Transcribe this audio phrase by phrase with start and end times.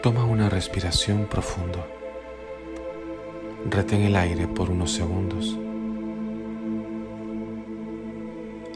[0.00, 1.84] Toma una respiración profunda.
[3.68, 5.58] Retén el aire por unos segundos.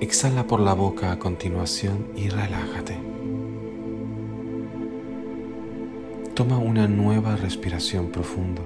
[0.00, 2.98] Exhala por la boca a continuación y relájate.
[6.34, 8.62] Toma una nueva respiración profunda.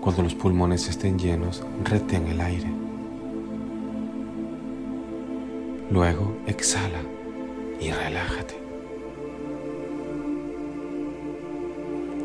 [0.00, 2.72] Cuando los pulmones estén llenos, retén el aire.
[5.92, 7.02] Luego exhala
[7.80, 8.57] y relájate.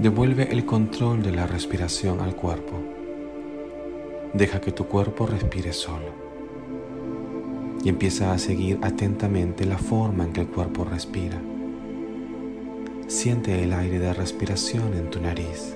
[0.04, 2.74] Devuelve el control de la respiración al cuerpo.
[4.34, 6.12] Deja que tu cuerpo respire solo.
[7.86, 11.40] Y empieza a seguir atentamente la forma en que el cuerpo respira.
[13.08, 15.74] Siente el aire de respiración en tu nariz.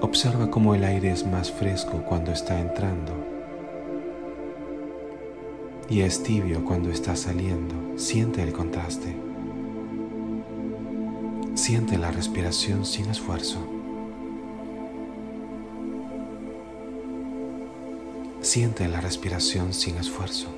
[0.00, 3.12] Observa cómo el aire es más fresco cuando está entrando
[5.90, 7.74] y es tibio cuando está saliendo.
[7.98, 9.25] Siente el contraste.
[11.56, 13.58] Siente la respiración sin esfuerzo.
[18.42, 20.48] Siente la respiración sin esfuerzo.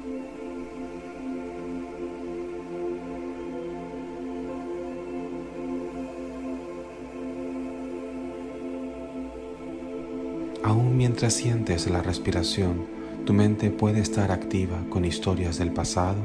[10.65, 12.87] Aún mientras sientes la respiración,
[13.25, 16.21] tu mente puede estar activa con historias del pasado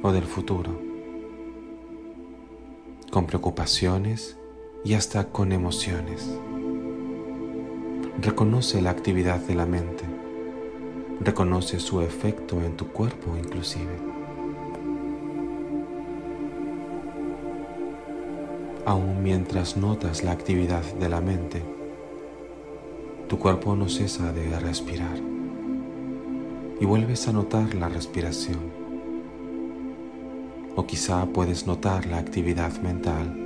[0.00, 0.89] o del futuro
[3.10, 4.36] con preocupaciones
[4.84, 6.30] y hasta con emociones.
[8.22, 10.04] Reconoce la actividad de la mente.
[11.20, 13.98] Reconoce su efecto en tu cuerpo inclusive.
[18.86, 21.62] Aún mientras notas la actividad de la mente,
[23.28, 25.18] tu cuerpo no cesa de respirar
[26.80, 28.79] y vuelves a notar la respiración
[30.76, 33.36] o quizá puedes notar la actividad mental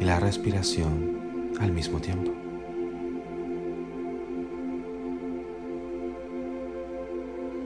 [0.00, 2.32] y la respiración al mismo tiempo.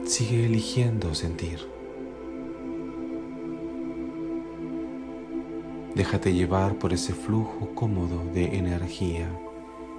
[0.04, 1.60] Sigue eligiendo sentir.
[5.94, 9.28] Déjate llevar por ese flujo cómodo de energía,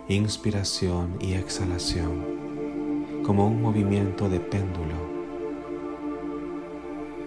[0.09, 5.04] inspiración y exhalación, como un movimiento de péndulo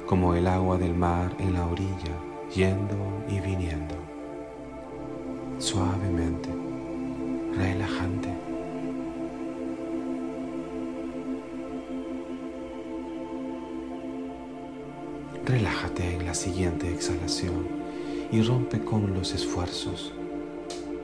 [0.09, 2.17] como el agua del mar en la orilla,
[2.55, 2.97] yendo
[3.29, 3.95] y viniendo,
[5.59, 6.49] suavemente,
[7.55, 8.31] relajante.
[15.45, 17.69] Relájate en la siguiente exhalación
[18.33, 20.15] y rompe con los esfuerzos,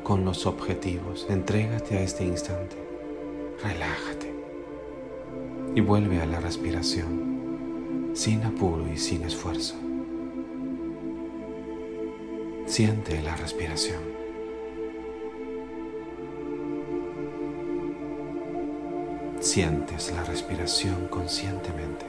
[0.02, 1.26] con los objetivos.
[1.28, 2.76] Entrégate a este instante.
[3.62, 4.32] Relájate
[5.74, 7.33] y vuelve a la respiración
[8.14, 9.74] sin apuro y sin esfuerzo.
[12.64, 14.00] Siente la respiración.
[19.40, 22.06] Sientes la respiración conscientemente.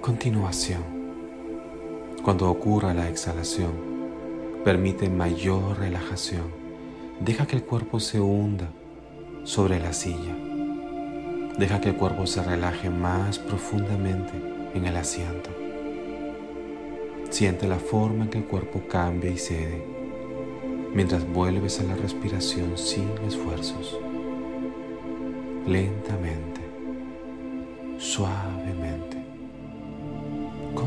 [0.00, 0.82] Continuación,
[2.22, 3.72] cuando ocurra la exhalación,
[4.64, 6.44] permite mayor relajación.
[7.20, 8.70] Deja que el cuerpo se hunda
[9.44, 10.36] sobre la silla.
[11.58, 14.32] Deja que el cuerpo se relaje más profundamente
[14.74, 15.50] en el asiento.
[17.30, 19.84] Siente la forma en que el cuerpo cambia y cede
[20.94, 23.98] mientras vuelves a la respiración sin esfuerzos.
[25.66, 26.60] Lentamente,
[27.98, 28.97] suavemente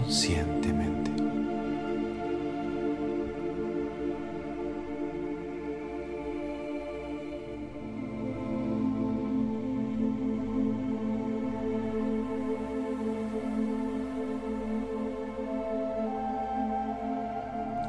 [0.02, 1.12] conscientemente.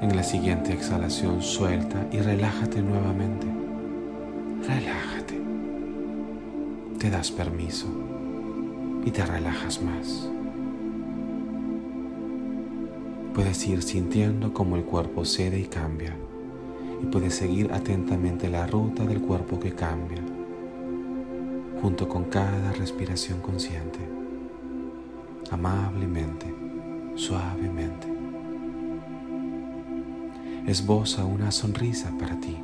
[0.00, 3.47] En la siguiente exhalación suelta y relájate nuevamente.
[4.67, 5.41] Relájate.
[6.99, 7.87] Te das permiso
[9.05, 10.29] y te relajas más.
[13.34, 16.14] Puedes ir sintiendo cómo el cuerpo cede y cambia
[17.02, 20.23] y puedes seguir atentamente la ruta del cuerpo que cambia
[21.81, 23.99] junto con cada respiración consciente,
[25.50, 26.46] amablemente,
[27.17, 28.06] suavemente.
[30.67, 32.56] Esboza una sonrisa para ti,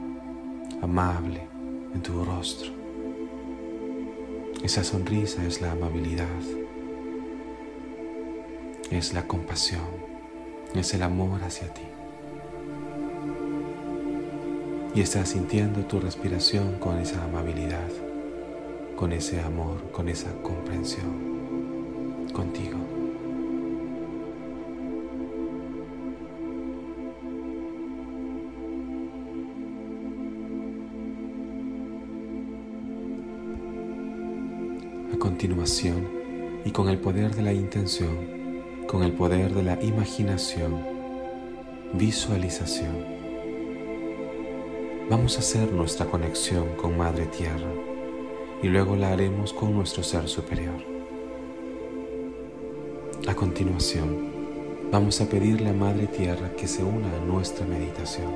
[0.81, 1.49] amable
[1.95, 2.71] en tu rostro.
[4.63, 6.29] Esa sonrisa es la amabilidad
[8.91, 10.08] es la compasión,
[10.75, 11.83] es el amor hacia ti.
[14.95, 17.89] Y estás sintiendo tu respiración con esa amabilidad,
[18.97, 21.29] con ese amor, con esa comprensión
[22.33, 22.79] contigo.
[35.13, 36.19] A continuación,
[36.65, 38.38] y con el poder de la intención,
[38.89, 40.83] con el poder de la imaginación,
[41.93, 43.05] visualización,
[45.09, 47.71] vamos a hacer nuestra conexión con Madre Tierra
[48.63, 50.83] y luego la haremos con nuestro ser superior.
[53.29, 54.33] A continuación,
[54.91, 58.35] vamos a pedirle a Madre Tierra que se una a nuestra meditación.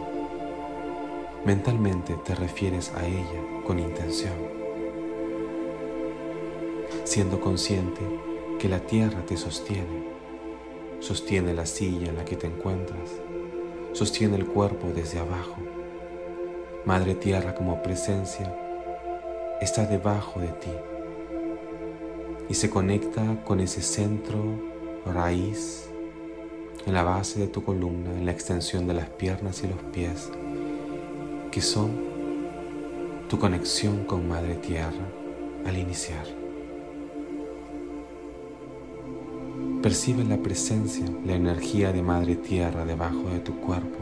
[1.44, 4.62] Mentalmente te refieres a ella con intención
[7.04, 8.00] siendo consciente
[8.58, 10.11] que la tierra te sostiene,
[11.02, 13.10] sostiene la silla en la que te encuentras,
[13.92, 15.56] sostiene el cuerpo desde abajo.
[16.84, 18.56] Madre Tierra como presencia
[19.60, 20.70] está debajo de ti
[22.48, 24.42] y se conecta con ese centro
[25.04, 25.88] raíz
[26.86, 30.30] en la base de tu columna, en la extensión de las piernas y los pies,
[31.50, 31.90] que son
[33.28, 35.08] tu conexión con Madre Tierra
[35.64, 36.41] al iniciar.
[39.82, 43.98] Percibe la presencia, la energía de Madre Tierra debajo de tu cuerpo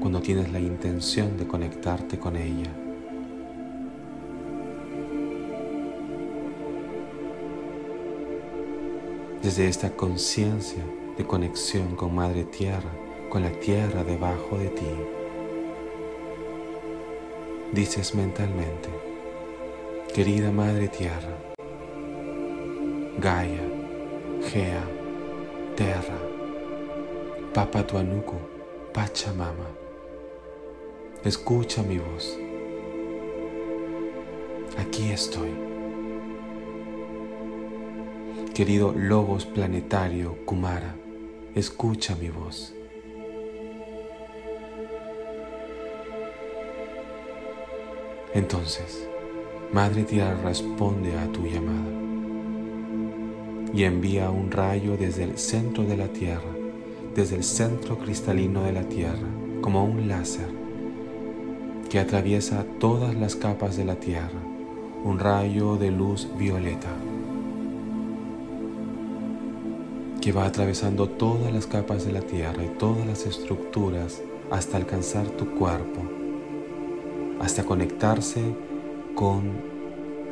[0.00, 2.72] cuando tienes la intención de conectarte con ella.
[9.42, 10.82] Desde esta conciencia
[11.18, 12.90] de conexión con Madre Tierra,
[13.28, 14.86] con la Tierra debajo de ti,
[17.74, 18.88] dices mentalmente,
[20.14, 21.36] querida Madre Tierra,
[23.18, 23.68] Gaia,
[24.50, 24.97] Gea,
[25.78, 26.18] terra,
[27.54, 28.34] Papatuanuku,
[28.92, 29.68] Pachamama.
[31.24, 32.36] Escucha mi voz.
[34.76, 35.50] Aquí estoy.
[38.54, 40.96] Querido Logos planetario Kumara,
[41.54, 42.74] escucha mi voz.
[48.34, 49.08] Entonces,
[49.72, 52.07] Madre Tierra responde a tu llamada
[53.72, 56.56] y envía un rayo desde el centro de la Tierra,
[57.14, 59.28] desde el centro cristalino de la Tierra,
[59.60, 60.48] como un láser
[61.90, 64.40] que atraviesa todas las capas de la Tierra,
[65.04, 66.88] un rayo de luz violeta
[70.20, 75.26] que va atravesando todas las capas de la Tierra y todas las estructuras hasta alcanzar
[75.28, 76.02] tu cuerpo,
[77.40, 78.42] hasta conectarse
[79.14, 79.67] con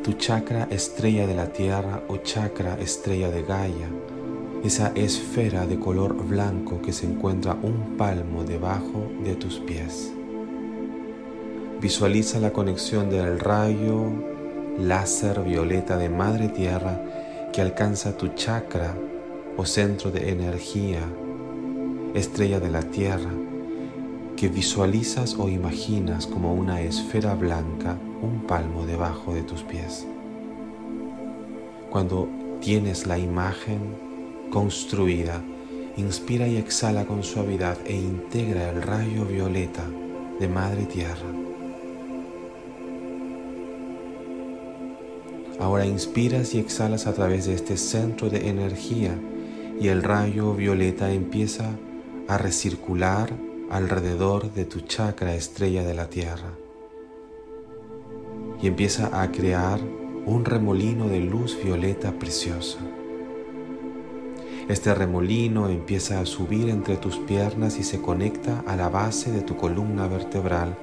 [0.07, 3.89] tu chakra estrella de la Tierra o chakra estrella de Gaia,
[4.63, 10.13] esa esfera de color blanco que se encuentra un palmo debajo de tus pies.
[11.81, 14.13] Visualiza la conexión del rayo
[14.79, 17.03] láser violeta de Madre Tierra
[17.53, 18.95] que alcanza tu chakra
[19.57, 21.01] o centro de energía,
[22.15, 23.33] estrella de la Tierra,
[24.37, 30.07] que visualizas o imaginas como una esfera blanca un palmo debajo de tus pies.
[31.91, 32.29] Cuando
[32.61, 33.97] tienes la imagen
[34.51, 35.43] construida,
[35.97, 39.85] inspira y exhala con suavidad e integra el rayo violeta
[40.39, 41.33] de Madre Tierra.
[45.59, 49.19] Ahora inspiras y exhalas a través de este centro de energía
[49.81, 51.71] y el rayo violeta empieza
[52.29, 56.51] a recircular alrededor de tu chakra estrella de la tierra
[58.61, 59.81] y empieza a crear
[60.25, 62.79] un remolino de luz violeta preciosa.
[64.69, 69.43] Este remolino empieza a subir entre tus piernas y se conecta a la base de
[69.43, 70.77] tu columna vertebral,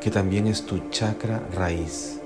[0.00, 2.20] que también es tu chakra raíz.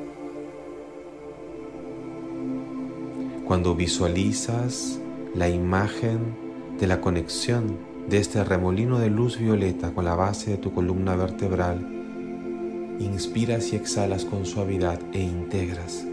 [3.45, 4.99] Cuando visualizas
[5.35, 6.37] la imagen
[6.79, 11.15] de la conexión de este remolino de luz violeta con la base de tu columna
[11.15, 11.87] vertebral,
[13.01, 16.07] inspiras y exhalas con suavidad e integras.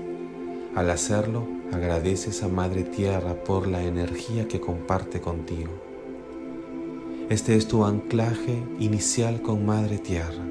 [0.75, 5.71] Al hacerlo, agradeces a Madre Tierra por la energía que comparte contigo.
[7.29, 10.43] Este es tu anclaje inicial con Madre Tierra.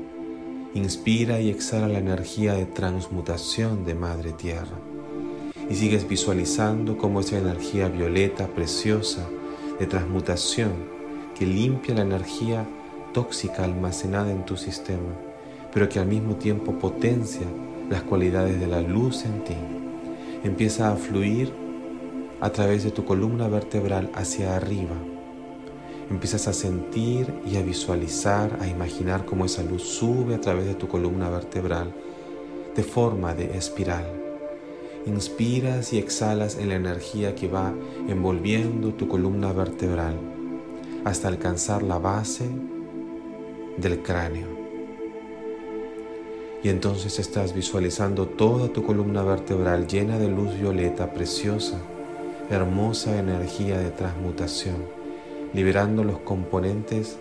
[0.72, 4.78] Inspira y exhala la energía de transmutación de Madre Tierra.
[5.68, 9.28] Y sigues visualizando cómo esa energía violeta preciosa
[9.78, 10.93] de transmutación
[11.34, 12.66] que limpia la energía
[13.12, 15.14] tóxica almacenada en tu sistema,
[15.72, 17.46] pero que al mismo tiempo potencia
[17.90, 19.56] las cualidades de la luz en ti.
[20.42, 21.52] Empieza a fluir
[22.40, 24.96] a través de tu columna vertebral hacia arriba.
[26.10, 30.74] Empiezas a sentir y a visualizar, a imaginar cómo esa luz sube a través de
[30.74, 31.94] tu columna vertebral
[32.76, 34.04] de forma de espiral.
[35.06, 37.72] Inspiras y exhalas en la energía que va
[38.08, 40.33] envolviendo tu columna vertebral
[41.04, 42.48] hasta alcanzar la base
[43.76, 44.46] del cráneo.
[46.62, 51.78] Y entonces estás visualizando toda tu columna vertebral llena de luz violeta preciosa,
[52.50, 54.76] hermosa energía de transmutación,
[55.52, 57.18] liberando los componentes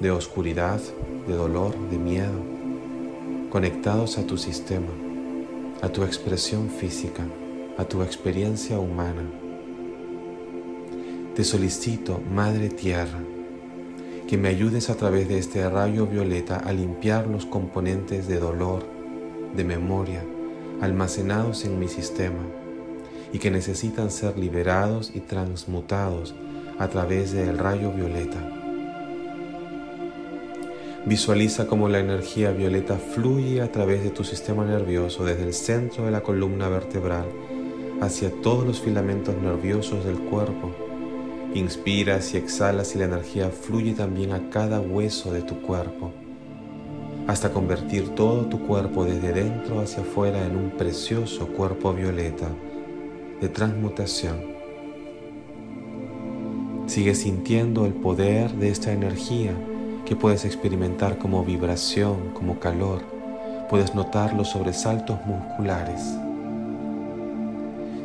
[0.00, 0.80] de oscuridad,
[1.28, 2.40] de dolor, de miedo,
[3.50, 4.92] conectados a tu sistema,
[5.82, 7.22] a tu expresión física,
[7.76, 9.43] a tu experiencia humana.
[11.34, 13.18] Te solicito, Madre Tierra,
[14.28, 18.84] que me ayudes a través de este rayo violeta a limpiar los componentes de dolor,
[19.56, 20.22] de memoria,
[20.80, 22.38] almacenados en mi sistema
[23.32, 26.36] y que necesitan ser liberados y transmutados
[26.78, 28.38] a través del rayo violeta.
[31.04, 36.04] Visualiza cómo la energía violeta fluye a través de tu sistema nervioso desde el centro
[36.04, 37.26] de la columna vertebral
[38.00, 40.83] hacia todos los filamentos nerviosos del cuerpo.
[41.54, 46.10] Inspiras y exhalas y la energía fluye también a cada hueso de tu cuerpo,
[47.28, 52.48] hasta convertir todo tu cuerpo desde dentro hacia afuera en un precioso cuerpo violeta
[53.40, 54.34] de transmutación.
[56.86, 59.52] Sigue sintiendo el poder de esta energía
[60.04, 63.02] que puedes experimentar como vibración, como calor.
[63.70, 66.02] Puedes notar los sobresaltos musculares.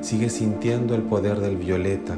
[0.01, 2.15] Sigue sintiendo el poder del violeta,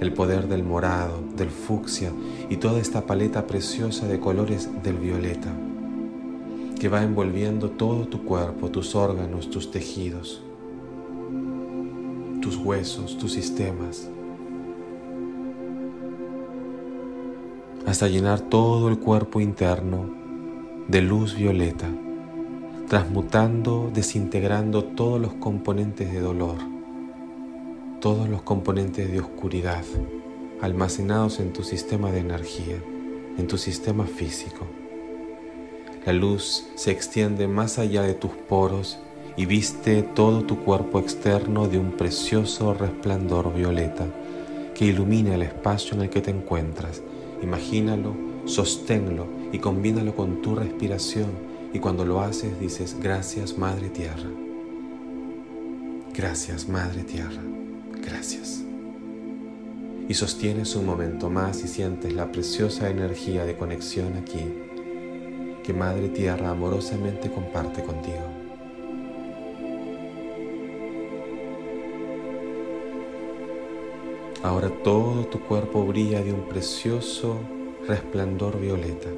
[0.00, 2.12] el poder del morado, del fucsia
[2.48, 5.52] y toda esta paleta preciosa de colores del violeta
[6.78, 10.42] que va envolviendo todo tu cuerpo, tus órganos, tus tejidos,
[12.40, 14.08] tus huesos, tus sistemas.
[17.90, 20.08] hasta llenar todo el cuerpo interno
[20.86, 21.88] de luz violeta,
[22.88, 26.58] transmutando, desintegrando todos los componentes de dolor,
[28.00, 29.84] todos los componentes de oscuridad
[30.60, 32.76] almacenados en tu sistema de energía,
[33.38, 34.66] en tu sistema físico.
[36.04, 38.98] La luz se extiende más allá de tus poros
[39.36, 44.06] y viste todo tu cuerpo externo de un precioso resplandor violeta
[44.74, 47.02] que ilumina el espacio en el que te encuentras
[47.42, 48.14] Imagínalo,
[48.44, 51.30] sosténlo y combínalo con tu respiración
[51.72, 54.30] y cuando lo haces dices gracias Madre Tierra.
[56.14, 57.49] Gracias Madre Tierra.
[58.02, 58.62] Gracias.
[60.08, 64.44] Y sostienes un momento más y sientes la preciosa energía de conexión aquí
[65.62, 68.24] que Madre Tierra amorosamente comparte contigo.
[74.42, 77.36] Ahora todo tu cuerpo brilla de un precioso
[77.86, 79.10] resplandor violeta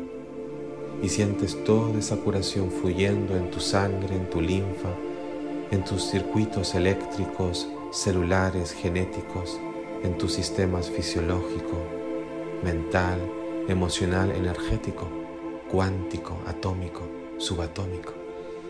[1.00, 4.90] y sientes toda esa curación fluyendo en tu sangre, en tu linfa,
[5.70, 9.60] en tus circuitos eléctricos, celulares, genéticos,
[10.02, 11.76] en tus sistemas fisiológico,
[12.64, 13.18] mental,
[13.68, 15.06] emocional, energético,
[15.70, 17.02] cuántico, atómico,
[17.36, 18.14] subatómico.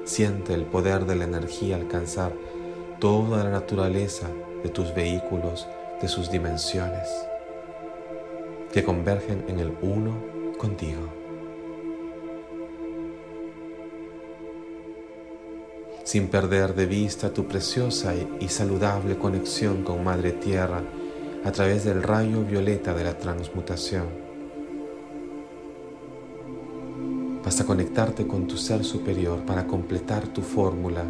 [0.04, 2.32] Siente el poder de la energía alcanzar
[2.98, 4.28] toda la naturaleza
[4.64, 5.68] de tus vehículos,
[6.00, 7.08] de sus dimensiones
[8.72, 10.16] que convergen en el uno
[10.58, 11.21] contigo.
[16.04, 20.82] Sin perder de vista tu preciosa y saludable conexión con Madre Tierra
[21.44, 24.06] a través del rayo violeta de la transmutación.
[27.44, 31.04] Vas a conectarte con tu ser superior para completar tu fórmula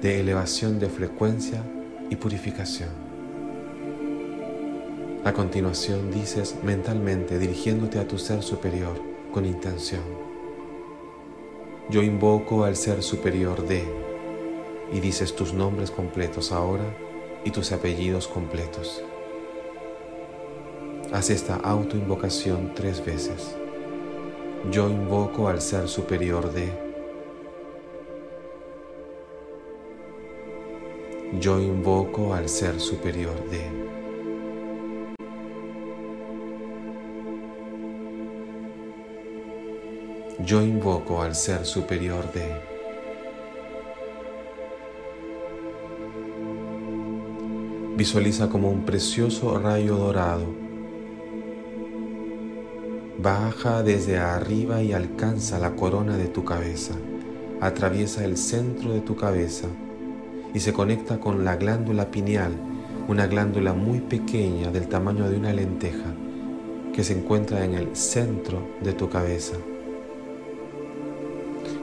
[0.00, 1.62] de elevación de frecuencia
[2.10, 2.90] y purificación.
[5.24, 9.00] A continuación dices mentalmente dirigiéndote a tu ser superior
[9.32, 10.25] con intención.
[11.88, 13.84] Yo invoco al ser superior de
[14.92, 16.84] y dices tus nombres completos ahora
[17.44, 19.02] y tus apellidos completos.
[21.12, 23.56] Haz esta autoinvocación tres veces.
[24.70, 26.86] Yo invoco al ser superior de
[31.40, 33.85] yo invoco al ser superior de.
[40.44, 42.44] Yo invoco al ser superior de.
[47.96, 50.44] Visualiza como un precioso rayo dorado.
[53.18, 56.92] Baja desde arriba y alcanza la corona de tu cabeza.
[57.62, 59.68] Atraviesa el centro de tu cabeza
[60.52, 62.52] y se conecta con la glándula pineal,
[63.08, 66.14] una glándula muy pequeña del tamaño de una lenteja
[66.92, 69.56] que se encuentra en el centro de tu cabeza.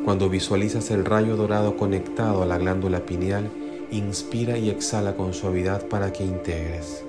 [0.05, 3.49] Cuando visualizas el rayo dorado conectado a la glándula pineal,
[3.89, 7.05] inspira y exhala con suavidad para que integres.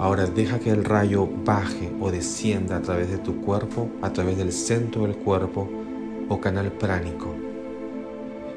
[0.00, 4.38] Ahora deja que el rayo baje o descienda a través de tu cuerpo, a través
[4.38, 5.68] del centro del cuerpo
[6.30, 7.34] o canal pránico.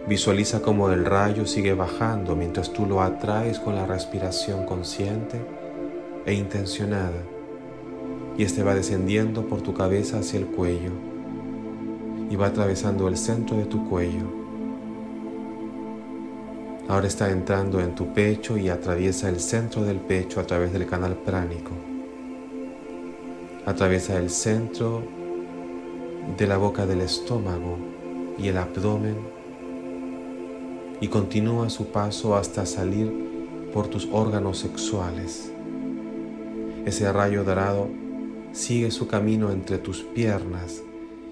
[0.07, 5.41] Visualiza cómo el rayo sigue bajando mientras tú lo atraes con la respiración consciente
[6.25, 7.21] e intencionada
[8.37, 11.16] y este va descendiendo por tu cabeza hacia el cuello
[12.29, 14.47] y va atravesando el centro de tu cuello
[16.89, 20.85] Ahora está entrando en tu pecho y atraviesa el centro del pecho a través del
[20.85, 21.71] canal pránico.
[23.65, 25.03] Atraviesa el centro
[26.37, 27.77] de la boca del estómago
[28.37, 29.17] y el abdomen
[31.01, 33.11] y continúa su paso hasta salir
[33.73, 35.51] por tus órganos sexuales.
[36.85, 37.89] Ese rayo dorado
[38.53, 40.83] sigue su camino entre tus piernas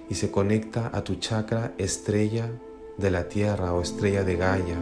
[0.08, 2.50] y se conecta a tu chakra estrella
[2.96, 4.76] de la tierra o estrella de Gaia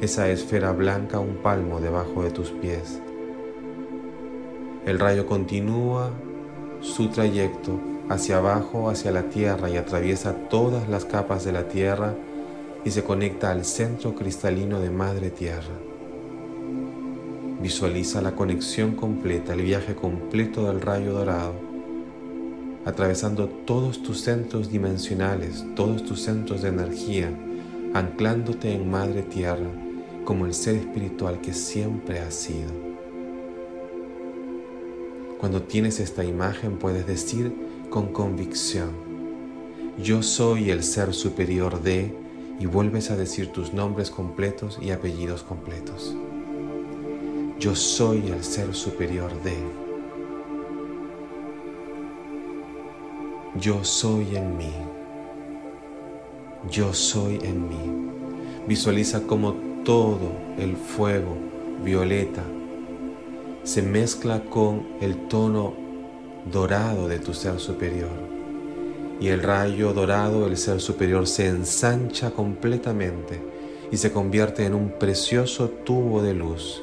[0.00, 3.00] esa esfera blanca un palmo debajo de tus pies.
[4.84, 6.10] El rayo continúa
[6.80, 7.80] su trayecto
[8.10, 12.14] hacia abajo, hacia la tierra y atraviesa todas las capas de la tierra
[12.84, 15.74] y se conecta al centro cristalino de Madre Tierra.
[17.62, 21.54] Visualiza la conexión completa, el viaje completo del rayo dorado,
[22.84, 27.30] atravesando todos tus centros dimensionales, todos tus centros de energía,
[27.94, 29.70] anclándote en Madre Tierra
[30.24, 32.70] como el ser espiritual que siempre has sido.
[35.38, 37.54] Cuando tienes esta imagen puedes decir
[37.90, 38.90] con convicción,
[40.02, 42.12] yo soy el ser superior de,
[42.58, 46.14] y vuelves a decir tus nombres completos y apellidos completos.
[47.58, 49.83] Yo soy el ser superior de.
[53.60, 54.72] Yo soy en mí.
[56.68, 58.10] Yo soy en mí.
[58.66, 61.36] Visualiza cómo todo el fuego
[61.84, 62.42] violeta
[63.62, 65.72] se mezcla con el tono
[66.50, 68.10] dorado de tu ser superior.
[69.20, 73.40] Y el rayo dorado del ser superior se ensancha completamente
[73.92, 76.82] y se convierte en un precioso tubo de luz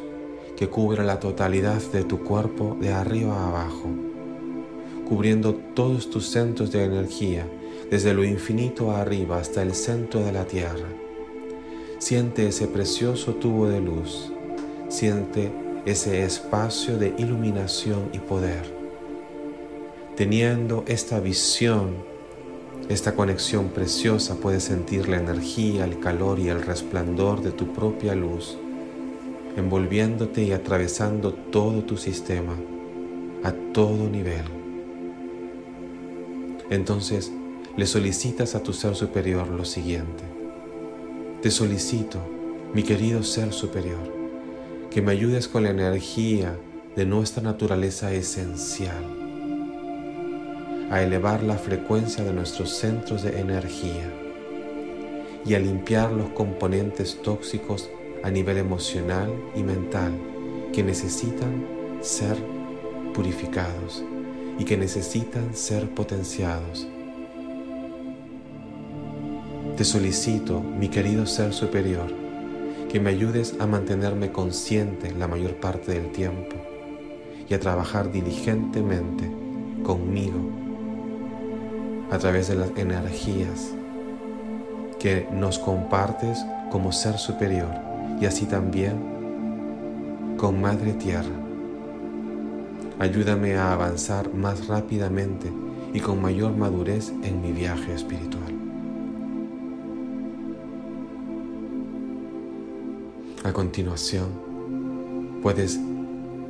[0.55, 3.89] que cubre la totalidad de tu cuerpo de arriba a abajo,
[5.12, 7.45] cubriendo todos tus centros de energía
[7.91, 10.88] desde lo infinito arriba hasta el centro de la tierra
[12.02, 14.32] Siente ese precioso tubo de luz.
[14.89, 15.52] Siente
[15.86, 18.63] ese espacio de iluminación y poder.
[20.15, 21.93] Teniendo esta visión,
[22.89, 28.15] esta conexión preciosa, puedes sentir la energía, el calor y el resplandor de tu propia
[28.15, 28.58] luz,
[29.56, 32.56] envolviéndote y atravesando todo tu sistema
[33.43, 34.61] a todo nivel.
[36.71, 37.34] Entonces
[37.75, 40.23] le solicitas a tu ser superior lo siguiente.
[41.41, 42.17] Te solicito,
[42.73, 43.99] mi querido Ser Superior,
[44.89, 46.57] que me ayudes con la energía
[46.95, 49.03] de nuestra naturaleza esencial
[50.89, 54.10] a elevar la frecuencia de nuestros centros de energía
[55.45, 57.89] y a limpiar los componentes tóxicos
[58.23, 60.13] a nivel emocional y mental
[60.71, 61.65] que necesitan
[62.01, 62.38] ser
[63.13, 64.05] purificados
[64.60, 66.88] y que necesitan ser potenciados
[69.82, 72.06] te solicito, mi querido Ser Superior,
[72.88, 76.56] que me ayudes a mantenerme consciente la mayor parte del tiempo
[77.50, 79.28] y a trabajar diligentemente
[79.84, 80.38] conmigo
[82.12, 83.72] a través de las energías
[85.00, 87.74] que nos compartes como Ser Superior
[88.20, 91.51] y así también con Madre Tierra.
[93.02, 95.52] Ayúdame a avanzar más rápidamente
[95.92, 98.54] y con mayor madurez en mi viaje espiritual.
[103.44, 104.30] A continuación,
[105.42, 105.80] puedes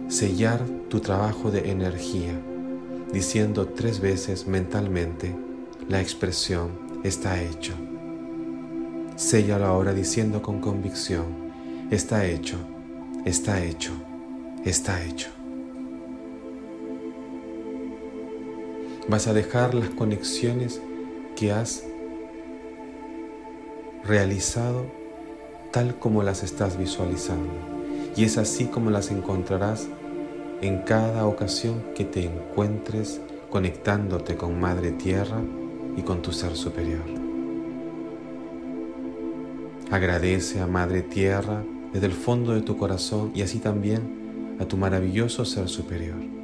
[0.10, 0.60] sellar
[0.90, 2.38] tu trabajo de energía
[3.14, 5.34] diciendo tres veces mentalmente
[5.88, 6.72] la expresión
[7.06, 7.72] está hecho.
[9.16, 11.28] Séllalo ahora diciendo con convicción,
[11.92, 12.58] está hecho,
[13.24, 13.94] está hecho,
[14.66, 15.40] está hecho.
[19.12, 20.80] Vas a dejar las conexiones
[21.36, 21.84] que has
[24.06, 24.86] realizado
[25.74, 27.52] tal como las estás visualizando.
[28.15, 29.89] Y es así como las encontrarás
[30.62, 33.19] en cada ocasión que te encuentres
[33.50, 35.41] conectándote con Madre Tierra
[35.97, 37.04] y con tu ser superior.
[39.91, 44.78] Agradece a Madre Tierra desde el fondo de tu corazón y así también a tu
[44.78, 46.40] maravilloso ser superior.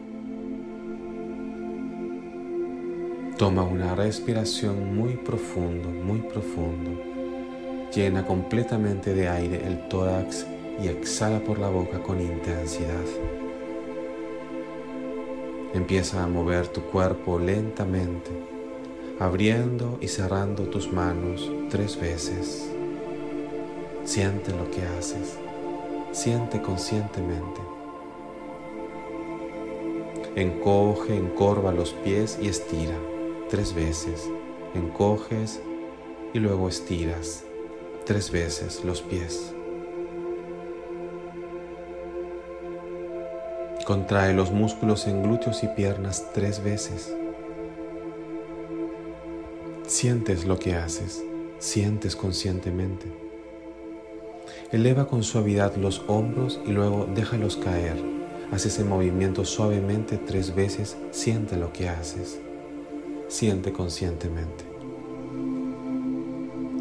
[3.38, 6.89] Toma una respiración muy profundo, muy profundo.
[7.93, 10.47] Llena completamente de aire el tórax
[10.84, 13.06] y exhala por la boca con intensidad.
[15.76, 18.32] Empieza a mover tu cuerpo lentamente,
[19.19, 22.71] abriendo y cerrando tus manos tres veces.
[24.04, 25.38] Siente lo que haces,
[26.12, 27.62] siente conscientemente.
[30.36, 32.97] Encoge, encorva los pies y estira
[33.49, 34.29] tres veces.
[34.73, 35.62] Encoges
[36.33, 37.43] y luego estiras
[38.05, 39.53] tres veces los pies.
[43.86, 47.13] Contrae los músculos en glúteos y piernas tres veces.
[49.86, 51.23] Sientes lo que haces,
[51.60, 53.07] sientes conscientemente.
[54.71, 57.95] Eleva con suavidad los hombros y luego déjalos caer.
[58.51, 62.39] Haz ese movimiento suavemente tres veces, siente lo que haces,
[63.27, 64.65] siente conscientemente.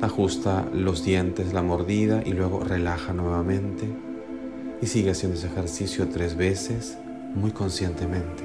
[0.03, 3.89] Ajusta los dientes, la mordida y luego relaja nuevamente
[4.81, 6.99] y sigue haciendo ese ejercicio tres veces
[7.35, 8.45] muy conscientemente.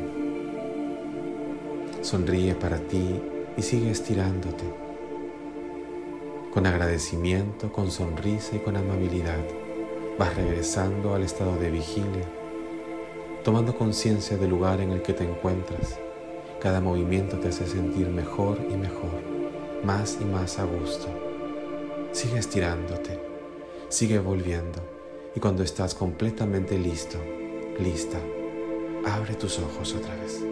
[2.01, 3.21] Sonríe para ti
[3.57, 4.63] y sigue estirándote.
[6.51, 9.43] Con agradecimiento, con sonrisa y con amabilidad,
[10.17, 12.25] vas regresando al estado de vigilia,
[13.43, 15.99] tomando conciencia del lugar en el que te encuentras.
[16.61, 19.19] Cada movimiento te hace sentir mejor y mejor,
[19.83, 21.07] más y más a gusto.
[22.11, 23.19] Sigue estirándote,
[23.89, 24.79] sigue volviendo
[25.35, 27.17] y cuando estás completamente listo,
[27.79, 28.19] lista,
[29.07, 30.43] abre tus ojos otra vez.